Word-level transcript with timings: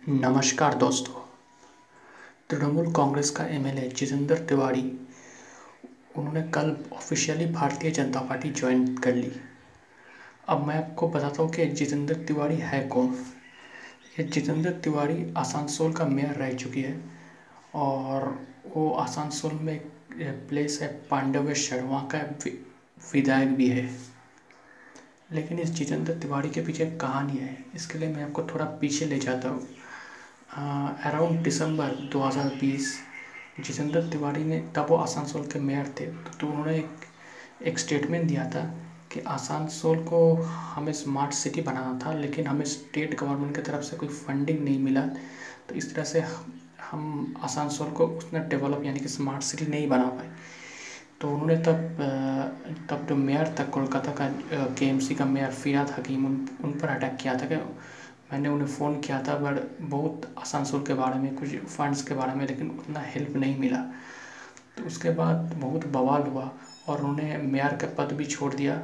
नमस्कार 0.00 0.74
दोस्तों। 0.74 1.20
तृणमूल 2.50 2.90
कांग्रेस 2.92 3.30
का 3.30 3.44
एमएलए 3.46 3.88
जितेंद्र 3.88 4.36
तिवारी, 4.48 4.80
उन्होंने 6.16 6.42
कल 6.42 6.74
officially 6.92 7.46
Bharatiya 7.46 7.90
Janata 7.90 8.20
party 8.20 8.50
join 8.50 8.96
कर 8.96 9.14
ली। 9.14 9.32
अब 10.48 10.66
मैं 10.66 10.76
आपको 10.76 11.08
बताता 11.08 11.42
हूँ 11.42 11.50
कि 11.52 11.66
जितेंद्र 11.66 12.14
तिवारी 12.28 12.56
है 12.56 12.80
कौन। 12.88 13.12
ये 14.18 14.24
जितेंद्र 14.24 14.70
तिवारी 14.84 15.32
आसानसोल 15.36 15.92
का 15.92 16.04
मेयर 16.04 16.34
रह 16.34 16.52
चुकी 16.54 16.82
है 16.82 16.98
और 17.74 18.28
वो 18.66 18.90
आसानसोल 18.92 19.52
में 19.52 19.78
प्लेस 20.48 20.78
है 20.82 20.88
पांडवेश्वर 21.10 21.82
वहाँ 21.82 22.06
का 22.14 22.18
विधायक 23.12 23.54
भी 23.56 23.68
है। 23.68 23.88
लेकिन 25.32 25.58
इस 25.58 25.70
जितेंद्र 25.70 26.14
तिवारी 26.14 26.50
के 26.50 26.60
पीछे 26.60 26.86
कहानी 27.00 27.38
है। 27.38 27.56
इसके 27.74 27.98
लिए 27.98 28.08
मैं 28.08 28.24
आपको 28.24 28.42
थोड़ा 28.44 28.64
पीछे 28.80 29.06
ले 29.06 29.18
जाता 29.18 29.48
हूँ। 29.48 29.68
अराउंड 30.50 31.42
दिसंबर 31.42 31.90
2020 32.12 32.86
जितेंद्र 33.60 34.00
तिवारी 34.10 34.44
ने 34.44 34.58
तब 34.76 34.86
वो 34.90 34.96
आसानसोल 34.96 35.42
के 35.42 35.58
मेयर 35.58 35.94
थे 36.00 36.06
तो 36.06 36.46
उन्होंने 36.46 36.76
एक 36.76 37.04
एक 37.66 37.78
स्टेटमेंट 37.78 38.26
दिया 38.28 38.44
था 38.50 38.62
कि 39.12 39.20
आसानसोल 39.28 39.98
को 40.04 40.20
हमें 40.74 40.92
स्मार्ट 40.92 41.32
सिटी 41.32 41.60
बनाना 41.60 41.98
था, 42.04 42.12
लेकिन 42.14 42.46
हमें 42.46 42.64
स्टेट 42.64 43.14
गवर्नमेंट 43.20 43.54
की 43.56 43.62
तरफ़ 43.62 43.82
से 43.82 43.96
कोई 43.96 44.08
फंडिंग 44.08 44.64
नहीं 44.64 44.78
मिला। 44.78 45.02
तो 45.68 45.74
इस 45.74 45.94
तरह 45.94 46.04
से 46.04 46.24
हम 46.90 47.34
आसानसोल 47.44 47.90
को 47.90 48.06
उसने 48.08 48.40
डेवलप 48.48 48.84
यानी 48.84 49.00
कि 49.00 49.08
स्मार्ट 49.08 49.42
सिटी 49.42 49.66
नहीं 49.66 49.88
बना 49.88 50.06
पाए। 50.08 50.30
तो 51.20 51.30
उन्होंने 51.30 51.56
तब 51.56 52.86
तब 52.90 53.06
जो 53.08 53.16
मेयर 53.16 53.54
था, 53.58 53.64
कोलकाता 53.64 54.12
का 54.20 54.28
के 54.80 55.14
का 55.14 55.24
मेयर 55.24 55.50
फिराद 55.52 55.90
हकीम 55.98 56.26
उन 56.26 56.46
उन 56.64 56.72
पर 56.72 56.88
अटैक 56.88 57.16
किया 57.22 57.34
था 57.34 57.46
कि 57.46 57.56
मैंने 58.32 58.48
उन्हें 58.48 58.68
फ़ोन 58.68 59.00
किया 59.00 59.22
था 59.22 59.34
बट 59.34 59.60
बहुत 59.80 60.34
आसानसोल 60.38 60.82
के 60.82 60.94
बारे 60.94 61.18
में, 61.20 61.34
कुछ 61.34 61.56
फंड्स 61.56 62.02
के 62.02 62.14
बारे 62.14 62.34
में, 62.34 62.46
लेकिन 62.46 62.70
उतना 62.70 63.00
हेल्प 63.06 63.36
नहीं 63.36 63.58
मिला। 63.58 63.78
तो 64.76 64.84
उसके 64.84 65.10
बाद 65.10 65.52
बहुत 65.54 65.86
बवाल 65.86 66.22
हुआ 66.22 66.50
और 66.88 67.00
उन्होंने 67.00 67.36
मेयर 67.36 67.76
का 67.76 67.86
पद 67.98 68.12
भी 68.12 68.24
छोड़ 68.26 68.52
दिया 68.54 68.80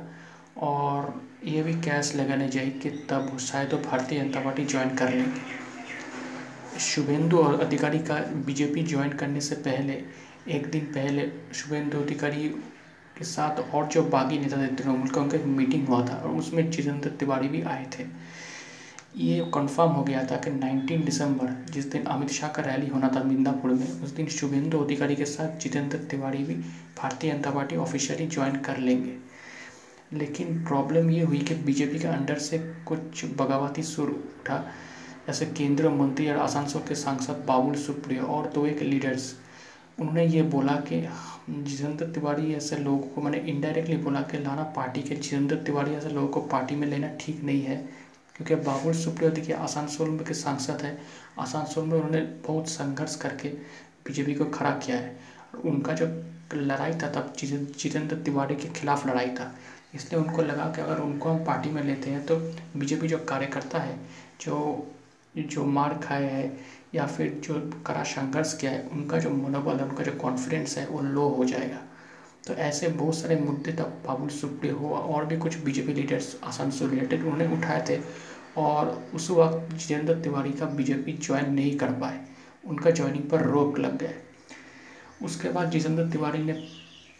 और 0.59 1.23
ये 1.45 1.62
भी 1.62 1.75
कैश 1.81 2.15
लगाने 2.17 2.48
जाए 2.48 2.71
कि 2.83 2.91
तब 3.11 3.37
शायद 3.41 3.73
वो 3.73 3.79
भारतीय 3.81 4.21
जनता 4.21 4.41
पार्टी 4.41 4.65
ज्वाइन 4.65 4.95
कर 4.97 5.11
लेंगे 5.11 6.78
शुभेंदु 6.81 7.39
और 7.39 7.61
अधिकारी 7.61 7.99
का 7.99 8.15
बीजेपी 8.47 8.83
ज्वाइन 8.83 9.12
करने 9.12 9.41
से 9.41 9.55
पहले, 9.56 10.03
एक 10.49 10.71
दिन 10.71 10.84
पहले 10.87 11.31
शुभेंदु 11.55 11.99
अधिकारी 11.99 12.49
के 13.17 13.25
साथ 13.25 13.61
और 13.75 13.87
जो 13.87 14.03
बागी 14.05 14.39
नेता 14.39 14.56
थे, 14.56 14.67
तृणमूल 14.67 15.09
का 15.09 15.21
उनका 15.21 15.37
एक 15.37 15.45
मीटिंग 15.45 15.87
हुआ 15.89 16.06
था 16.09 16.17
और 16.17 16.37
उसमें 16.37 16.71
जितेंद्र 16.71 17.11
तिवारी 17.11 17.49
भी 17.49 17.62
आए 17.62 17.87
थे। 17.99 18.05
ये 19.17 19.39
कंफर्म 19.55 19.91
हो 19.91 20.03
गया 20.05 20.25
था 20.31 20.36
कि 20.36 20.50
19 20.53 21.05
दिसंबर 21.05 21.53
जिस 21.72 21.84
दिन 21.92 22.05
अमित 22.05 22.31
शाह 22.31 22.50
का 22.50 22.62
रैली 22.62 22.86
होना 22.86 23.09
था 23.09 23.22
मिंदापुर 23.22 23.70
में, 23.70 24.00
उस 24.03 24.11
दिन 24.11 24.27
शुभेंदु 24.28 24.78
अधिकारी 24.78 25.17
के 25.17 25.25
साथ 25.25 25.59
जितेंद्र 25.59 25.98
तिवारी 26.11 26.42
भी 26.45 26.55
Bharatiya 26.98 27.33
Janata 27.33 27.50
party 27.50 27.77
officially 27.77 28.27
join 28.27 28.56
कर 28.59 28.78
लेंगे। 28.78 29.17
लेकिन 30.12 30.62
प्रॉब्लम 30.64 31.11
ये 31.11 31.22
हुई 31.22 31.39
कि 31.39 31.55
बीजेपी 31.55 31.98
के 31.98 32.09
अंडर 32.09 32.39
से 32.39 32.59
कुछ 32.87 33.25
बगावती 33.39 33.83
सुर 33.84 34.09
उठा, 34.09 34.62
जैसे 35.27 35.47
केंद्रीय 35.47 35.91
मंत्री 35.92 36.28
और 36.28 36.37
आसानसोल 36.37 36.83
के 36.83 36.94
सांसद 36.94 37.44
बाबुल 37.48 37.75
सुप्रियो 37.77 38.25
और 38.25 38.50
दो 38.55 38.67
एक 38.67 38.83
लीडर्स 38.83 39.34
उन्होंने 40.00 40.25
ये 40.27 40.42
बोला 40.44 40.72
कि 40.89 41.00
जितेंद्र 41.50 42.06
तिवारी 42.06 42.53
ऐसे 42.55 42.77
लोगों 42.77 42.98
को, 42.98 43.20
मैंने 43.20 43.39
इनडायरेक्टली 43.50 43.97
बोला 43.97 44.20
कि 44.22 44.39
लाना 44.39 44.62
पार्टी 44.77 45.03
के 45.03 45.14
जितेंद्र 45.14 45.56
तिवारी 45.56 45.94
ऐसे 45.94 46.09
लोगों 46.09 46.28
को 46.28 46.41
पार्टी 46.48 46.77
में 46.77 46.87
लेना 46.89 47.09
ठीक 47.20 47.42
नहीं 47.44 47.62
है। 47.62 47.77
क्योंकि 48.37 48.55
बाबुल 48.65 48.92
सुप्रियो 48.95 49.31
देखिए, 49.31 49.55
आसानसोल 49.56 50.19
के 50.19 50.34
सांसद 50.34 50.83
है। 50.83 50.98
आसानसोल 51.39 51.84
में 51.84 51.97
उन्होंने 51.97 52.20
बहुत 52.47 52.69
संघर्ष 52.69 53.15
करके 53.17 53.48
बीजेपी 54.06 54.34
को 54.34 54.45
खड़ा 54.51 54.70
किया 54.77 54.97
है। 54.97 55.17
उनका 55.65 55.93
जो 55.93 56.06
लड़ाई 56.55 56.93
था, 56.93 57.09
तब 57.11 57.33
जितेंद्र 57.37 58.17
तिवारी 58.17 58.56
के 58.56 58.69
खिलाफ 58.71 59.06
लड़ाई 59.06 59.31
था। 59.31 59.55
इसलिए 59.94 60.21
उनको 60.21 60.43
लगा 60.43 60.65
कि 60.66 60.81
अगर 60.81 61.00
उनको 61.00 61.31
हम 61.31 61.44
पार्टी 61.44 61.71
में 61.71 61.83
लेते 61.83 62.11
हैं 62.11 62.25
तो 62.27 62.37
बीजेपी 62.77 63.09
जो 63.09 63.19
कार्यकर्ता 63.19 63.78
है, 63.78 63.99
जो 64.41 64.93
जो 65.34 65.65
मार 65.66 65.94
खाए 65.99 66.25
है, 66.25 66.56
या 66.94 67.06
फिर 67.06 67.32
जो 67.44 67.55
कड़ा 67.87 68.03
संघर्ष 68.03 68.56
किया 68.59 68.71
है, 68.71 68.87
उनका 68.93 69.19
जो 69.19 69.31
मनोबल 69.31 69.77
है 69.77 69.84
उनका 69.84 70.05
जो 70.05 70.12
कॉन्फिडेंस 70.12 70.77
है, 70.78 70.87
वो 70.87 71.00
लो 71.00 71.28
हो 71.28 71.44
जाएगा। 71.44 71.82
तो 72.47 72.55
ऐसे 72.55 72.89
बहुत 72.89 73.15
सारे 73.15 73.37
मुद्दे 73.37 73.73
तब 73.73 74.03
बाबुल 74.07 74.29
सुप्रियो 74.29 74.77
हो 74.77 74.89
और 74.89 75.25
भी 75.25 75.37
कुछ 75.37 75.57
बीजेपी 75.59 75.95
लीडर्स 75.95 76.37
आसान 76.45 76.71
से 76.71 76.87
रिलेटेड 76.87 77.23
उन्होंने 77.23 77.47
उठाए 77.57 77.84
थे 77.89 77.99
और 78.57 79.11
उस 79.15 79.31
वक्त 79.31 79.75
जितेंद्र 79.75 80.15
तिवारी 80.15 80.53
का 80.53 80.67
बीजेपी 80.67 81.12
ज्वाइन 81.12 81.53
नहीं 81.55 81.77
कर 81.77 81.93
पाए। 81.93 82.21
उनका 82.65 82.91
ज्वाइनिंग 82.91 83.25
पर 83.25 83.43
रोक 83.43 83.79
लग 83.79 83.99
गए। 83.99 84.15
उसके 85.23 85.49
बाद 85.49 85.71
जितेंद्र 85.71 86.09
तिवारी 86.11 86.39
ने 86.39 86.62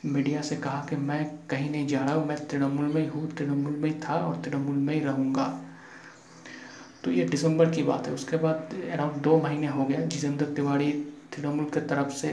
मीडिया 0.04 0.41
से 0.42 0.56
कहा 0.56 0.86
कि 0.91 0.97
मैं 0.97 1.25
कहीं 1.50 1.70
नहीं 1.70 1.86
जा 1.86 2.00
रहा 2.00 2.15
हूँ, 2.15 2.26
मैं 2.26 2.47
तृणमूल 2.47 2.84
में 2.84 3.03
ही 3.03 3.09
हूँ, 3.09 3.31
तृणमूल 3.34 3.72
में 3.72 3.88
ही 3.91 3.94
था 4.00 4.15
और 4.15 4.42
तृणमूल 4.42 4.76
में 4.76 4.94
ही 4.94 5.00
रहूँगा। 5.00 5.47
तो 7.04 7.10
ये 7.10 7.25
दिसंबर 7.25 7.70
की 7.70 7.82
बात 7.82 8.06
है। 8.06 8.15
उसके 8.15 8.36
बाद 8.36 8.75
अराउंड 8.92 9.22
दो 9.22 9.38
महीने 9.41 9.66
हो 9.66 9.84
गया 9.84 10.00
जितेंद्र 10.00 10.47
तिवारी 10.47 10.92
तृणमूल 11.32 11.65
की 11.65 11.81
तरफ़ 11.81 12.10
से 12.10 12.28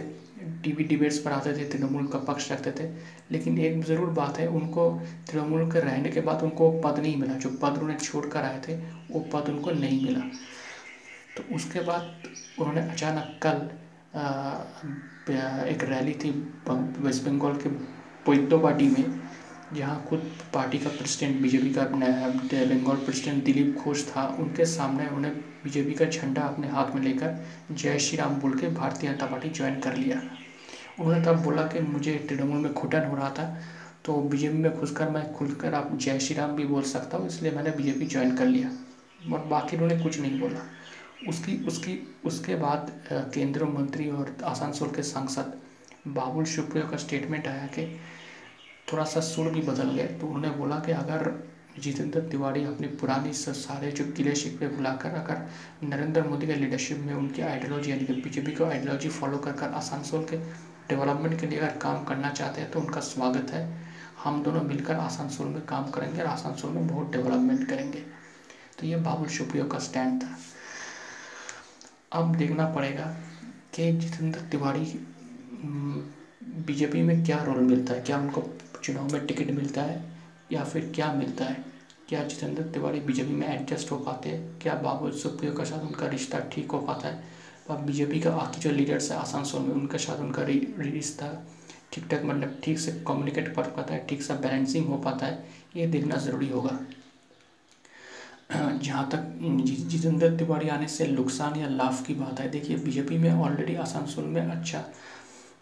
टीवी 0.64 0.84
डिबेट्स 0.84 1.18
पर 1.20 1.32
आते 1.32 1.54
थे, 1.54 1.66
तृणमूल 1.70 2.08
का 2.08 2.20
पक्ष 2.28 2.52
रखते 2.52 2.72
थे। 2.74 2.88
लेकिन 3.32 3.58
एक 3.60 3.84
ज़रूर 3.86 4.10
बात 4.12 4.38
है, 4.40 4.48
उनको 4.50 4.90
तृणमूल 5.32 5.72
के 5.72 5.80
रहने 5.80 6.10
के 6.10 6.22
बाद 6.22 6.44
उनको 6.44 6.72
पद 6.82 7.00
नहीं 7.00 7.16
मिला। 7.18 7.34
जो 7.36 7.50
पद 7.62 7.78
उन्हें 7.84 7.98
छोड़ 8.00 8.26
कर 8.28 8.44
आए 8.44 8.62
थे, 8.68 8.76
वो 9.12 9.20
पद 9.34 9.50
उनको 9.50 9.72
नहीं 9.74 10.04
मिला। 10.06 10.20
तो 11.38 11.44
उसके 11.56 11.80
बाद 11.82 12.02
उन्होंने 12.60 12.82
अचानक 12.92 13.40
कल 13.44 13.70
एक 15.70 15.84
रैली 15.84 16.14
थी 16.14 16.30
वेस्ट 16.70 17.24
बंगाल 17.26 17.56
के 17.58 17.70
पोइतो 18.26 18.60
पार्टी 18.60 18.88
में। 18.88 19.22
जहाँ 19.74 20.04
खुद 20.10 20.32
पार्टी 20.54 20.78
का 20.80 20.90
प्रेसिडेंट, 20.90 21.42
बीजेपी 21.42 21.74
का 21.74 21.84
बंगाल 21.86 22.98
प्रेसिडेंट 22.98 23.44
दिलीप 23.44 23.76
घोष 23.76 24.06
था। 24.08 24.26
उनके 24.40 24.66
सामने 24.68 25.08
उन्हें 25.10 25.34
बीजेपी 25.64 25.94
का 25.94 26.06
झंडा 26.06 26.42
अपने 26.44 26.68
हाथ 26.70 26.96
में 26.96 27.02
लेकर 27.02 27.46
जय 27.74 28.00
श्री 28.00 28.18
राम 28.18 28.36
बोल 28.42 28.58
के 28.60 28.68
भारतीय 28.72 29.10
जनता 29.10 29.26
पार्टी 29.26 29.50
ज्वाइन 29.52 29.80
कर 29.80 29.96
लिया। 29.96 30.22
उन्होंने 31.00 31.24
तब 31.26 31.44
बोला 31.44 31.62
कि 31.68 31.80
मुझे 31.82 32.14
तृणमूल 32.30 32.58
में 32.58 32.74
घुटन 32.74 33.06
हो 33.06 33.16
रहा 33.16 33.30
था 33.30 33.46
तो 34.06 34.14
बीजेपी 34.22 34.58
में 34.58 34.72
घुसकर 34.72 35.10
मैं 35.10 35.32
खुलकर 35.34 35.74
आप 35.74 35.90
जय 35.96 36.20
श्री 36.20 36.36
राम 36.36 36.56
भी 36.56 36.66
बोल 36.66 36.82
सकता 36.86 37.18
हूँ, 37.18 37.28
इसलिए 37.28 37.52
मैंने 37.52 37.72
बीजेपी 37.72 38.06
ज्वाइन 38.06 38.36
कर 38.38 38.46
लिया। 38.48 38.70
और 39.32 39.46
बाकी 39.48 39.78
उन्होंने 39.78 40.04
कुछ 40.04 40.20
नहीं 40.20 40.40
बोला। 40.40 40.66
उसकी 41.30 41.58
उसकी, 41.68 41.98
उसके 42.26 42.56
बाद 42.56 42.92
केंद्रीय 43.12 43.70
मंत्री 43.70 44.10
और 44.12 44.36
आसानसोल 44.46 44.90
के 44.96 45.04
सांसद 45.04 45.54
बाबुल 46.08 46.46
सुप्रियो 46.46 46.88
का 46.88 46.98
स्टेटमेंट 46.98 47.48
आया 47.48 47.66
कि 47.68 47.86
थोड़ा 48.88 49.04
सा 49.06 49.20
सुर 49.22 49.50
भी 49.50 49.62
बदल 49.62 49.90
गए 49.92 50.08
तो 50.20 50.28
उन्होंने 50.28 50.50
बोला 50.58 50.76
कि 50.80 50.92
अगर 50.92 51.32
जितेंद्र 51.80 52.22
तिवारी 52.22 52.64
अपनी 52.66 52.88
पुरानी 52.98 53.32
सारे 53.34 53.92
जो 53.92 54.04
किले 54.12 54.36
शिकवे 54.36 54.68
बुलाकर 54.68 55.16
अगर 55.16 55.48
नरेंद्र 55.84 56.24
मोदी 56.24 56.48
के 56.48 56.56
लीडरशिप 56.56 56.98
में 56.98 57.14
उनकी 57.14 57.42
आइडियोलॉजी 57.42 57.92
यानी 57.92 58.06
कि 58.06 58.14
बीजेपी 58.16 58.52
को 58.52 58.66
आइडियोलॉजी 58.66 59.10
फॉलो 59.12 59.38
कर 59.38 59.52
कर 59.52 59.74
आसानसोल 59.74 60.24
के 60.24 60.38
डेवलपमेंट 60.90 61.40
के 61.40 61.48
लिए 61.48 61.60
अगर 61.60 61.78
काम 61.80 62.04
करना 62.06 62.30
चाहते 62.32 62.62
हैं 62.62 62.70
तो 62.72 62.80
उनका 62.80 63.02
स्वागत 63.02 63.52
है। 63.52 63.64
हम 64.24 64.42
दोनों 64.44 64.62
मिलकर 64.62 64.96
आसानसोल 64.96 65.48
में 65.48 65.62
काम 65.66 65.90
करेंगे 65.92 66.22
और 66.22 66.28
आसानसोल 66.28 66.72
में 66.72 66.88
बहुत 66.88 67.12
डेवलपमेंट 67.12 67.68
करेंगे। 67.70 68.00
तो 68.80 68.86
ये 68.88 68.96
बाबुल 68.98 69.28
सुप्रियो 69.30 69.66
का 69.66 69.80
स्टैंड 69.80 70.22
था। 70.24 70.38
अब 72.12 72.36
देखना 72.36 72.68
पड़ेगा 72.74 73.06
कि 73.76 73.92
जितेंद्र 73.94 74.40
तिवारी 74.52 74.86
बीजेपी 76.68 77.02
में 77.02 77.24
क्या 77.26 77.42
रोल 77.44 77.60
मिलता 77.62 77.94
है, 77.94 78.02
क्या 78.02 78.18
उनको 78.18 78.42
चुनाव 78.84 79.12
में 79.12 79.26
टिकट 79.28 79.52
मिलता 79.52 79.82
है 79.82 80.04
या 80.52 80.64
फिर 80.64 80.92
क्या 80.96 81.12
मिलता 81.14 81.46
है? 81.46 81.64
क्या 82.10 82.24
जितेंद्र 82.24 82.64
तिवारी 82.64 83.00
बीजेपी 83.00 83.34
में 83.34 83.48
एडजस्ट 83.48 83.92
हो 83.92 83.98
पाते 83.98 84.30
हैं? 84.30 84.60
क्या 84.62 84.74
बाबुल 84.84 85.12
सुप्रियो 85.12 85.54
के 85.54 85.66
साथ 85.66 85.86
उनका 85.86 86.08
रिश्ता 86.08 86.40
ठीक 86.54 86.72
हो 86.72 86.80
पाता 86.80 87.08
है? 87.08 87.24
और 87.70 87.78
बीजेपी 87.82 88.20
का 88.20 88.30
बाकी 88.30 88.60
जो 88.60 88.72
लीडर्स 88.72 89.12
है, 89.12 89.18
आसानसोल 89.18 89.62
में, 89.62 89.74
उनके 89.76 89.98
साथ 89.98 90.20
उनका 90.20 90.44
रिश्ता 90.44 91.32
ठीक 91.94 92.08
ठाक 92.12 92.24
मतलब 92.26 92.60
ठीक 92.64 92.80
से 92.80 92.92
कम्युनिकेट 93.08 93.48
कर 93.56 93.70
पाता 93.70 93.94
है, 93.94 94.06
ठीक 94.08 94.24
सा 94.24 94.36
बैलेंसिंग 94.36 94.86
हो 94.86 94.98
पाता 94.98 95.26
है, 95.26 95.44
ये 95.76 95.88
देखना 95.88 96.16
ज़रूरी 96.18 96.50
होगा। 96.50 96.80
जहाँ 98.84 99.08
तक 99.10 99.20
जितेंद्र 99.90 100.30
तिवारी 100.38 100.70
आने 100.70 100.88
से 100.88 101.08
नुकसान 101.08 101.56
या 101.60 101.68
लाभ 101.70 102.04
की 102.08 102.14
बात 102.16 102.40
है, 102.40 102.50
देखिए 102.50 102.78
बीजेपी 102.78 103.18
में 103.18 103.32
ऑलरेडी 103.34 103.76
आसानसोल 103.76 104.26
में 104.26 104.42
अच्छा 104.42 104.84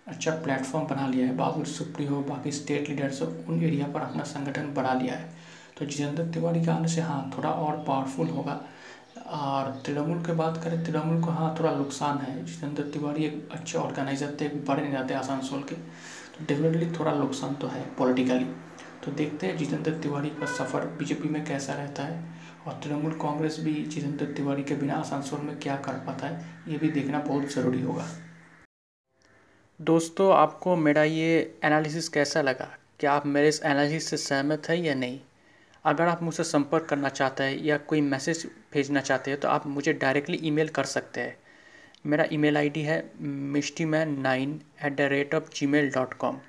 अच्छा 0.08 0.32
प्लेटफॉर्म 0.36 0.88
बना 0.88 1.08
लिया 1.08 1.26
है 1.28 1.36
बाबुल 1.36 1.64
सुप्री 1.66 2.06
हो, 2.06 2.22
बाकी 2.22 2.52
स्टेट 2.52 2.90
लीडर्स 2.90 3.22
उन 3.22 3.64
एरिया 3.64 3.88
पर 3.88 4.02
अपना 4.02 4.24
संगठन 4.26 4.74
बढ़ा 4.74 4.94
लिया 4.94 5.16
है। 5.16 5.30
तो 5.78 5.86
जितेंद्र 5.86 6.24
तिवारी 6.34 6.64
के 6.66 6.72
आने 6.72 6.88
से 6.88 7.02
हाँ 7.02 7.32
थोड़ा 7.38 7.50
और 7.50 7.84
पावरफुल 7.88 8.28
होगा। 8.28 8.60
और 9.28 9.70
तृणमूल 9.86 10.24
की 10.24 10.32
बात 10.34 10.58
करें, 10.64 10.84
तृणमूल 10.84 11.22
को 11.24 11.32
हाँ 11.32 11.56
थोड़ा 11.60 11.72
नुकसान 11.72 12.18
है। 12.18 12.44
जितेंद्र 12.46 12.84
तिवारी 12.84 13.26
एक 13.26 13.50
अच्छे 13.52 13.78
ऑर्गेनाइजर 13.78 14.36
थे 14.42 14.48
बड़े 14.50 14.82
नहीं 14.82 14.92
जाते 14.92 15.14
आसानसोल 15.14 15.62
के। 15.64 15.76
तो 15.76 16.46
डेफिनेटली 16.46 16.92
थोड़ा 16.92 17.14
नुकसान 17.14 17.56
तो 17.56 17.68
है 17.68 17.84
पॉलिटिकली 17.98 18.46
तो 19.06 19.12
देखते 19.12 19.48
हैं 19.48 19.58
जितेंद्र 19.58 19.92
तिवारी 19.94 20.30
का 20.32 20.46
सफ़र 20.48 20.86
बीजेपी 20.98 21.30
में 21.30 21.44
कैसा 21.46 21.74
रहता 21.74 22.04
है। 22.04 22.24
और 22.68 22.80
तृणमूल 22.84 23.12
कांग्रेस 23.22 23.60
भी 23.60 23.74
जितेंद्र 23.86 24.26
तिवारी 24.34 24.64
के 24.64 24.76
बिना 24.76 24.96
आसानसोल 24.96 25.40
में 25.40 25.58
क्या 25.60 25.76
कर 25.78 25.94
पाता 26.08 26.28
है, 26.28 26.46
ये 26.68 26.78
भी 26.78 26.90
देखना 26.92 27.20
बहुत 27.20 27.54
ज़रूरी 27.54 27.82
होगा। 27.82 28.06
दोस्तों, 29.82 30.34
आपको 30.34 30.76
मेरा 30.76 31.04
ये 31.04 31.60
एनालिसिस 31.64 32.08
कैसा 32.10 32.42
लगा? 32.42 32.68
क्या 33.00 33.12
आप 33.12 33.26
मेरे 33.26 33.48
इस 33.48 33.62
एनालिसिस 33.64 34.10
से 34.10 34.18
सहमत 34.18 34.68
हैं 34.70 34.76
या 34.78 34.94
नहीं? 34.96 35.20
अगर 35.86 36.08
आप 36.08 36.22
मुझसे 36.24 36.44
संपर्क 36.44 36.86
करना 36.86 37.10
चाहते 37.10 37.44
हैं 37.44 37.58
या 37.58 37.78
कोई 37.78 38.02
मैसेज 38.02 38.46
भेजना 38.74 39.02
चाहते 39.02 39.32
हैं 39.32 39.40
तो 39.40 39.48
आप 39.48 39.66
मुझे 39.68 39.94
डायरेक्टली 39.94 40.40
ईमेल 40.44 40.68
कर 40.68 40.84
सकते 40.84 41.22
हैं। 41.22 41.36
मेरा 42.06 42.26
ईमेल 42.34 42.58
आईडी 42.58 42.82
है 42.82 43.00
Mishti 43.22 43.86
man 43.86 44.18
nine 44.20 44.60
at 44.86 44.96
the 44.96 45.10
rate 45.12 45.36
of 45.36 45.50
Gmail 45.68 45.90
dot 45.90 46.14
com 46.14 46.40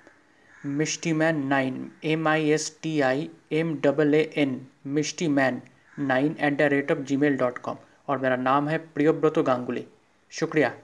Mishti 0.66 1.12
man 1.12 1.44
nine 1.46 1.90
M 2.04 2.28
I 2.28 2.50
S 2.50 2.70
T 2.82 3.00
I 3.00 3.28
M 3.52 3.74
double 3.80 4.14
A 4.14 4.22
N 4.36 4.60
Mishti 4.86 5.28
man 5.30 5.62
nine 5.98 6.36
at 6.40 6.58
the 6.58 6.72
rate 6.72 6.92
of 6.92 6.98
Gmail 7.16 7.36
dot 7.36 7.58
com 7.58 7.76
और 8.08 8.18
मेरा 8.18 8.36
नाम 8.36 8.68
है 8.68 8.78
प्रियोव्रतो 8.78 9.42
गांगुली। 9.42 9.86
शुक्रिया। 10.32 10.74